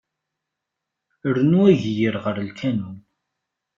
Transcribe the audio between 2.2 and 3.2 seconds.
ɣer lkanun.